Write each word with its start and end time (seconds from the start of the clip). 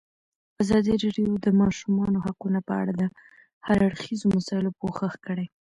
ازادي 0.61 0.93
راډیو 1.03 1.29
د 1.33 1.35
د 1.45 1.47
ماشومانو 1.61 2.17
حقونه 2.25 2.59
په 2.67 2.73
اړه 2.81 2.93
د 3.01 3.03
هر 3.67 3.77
اړخیزو 3.87 4.27
مسایلو 4.37 4.77
پوښښ 4.79 5.13
کړی. 5.25 5.45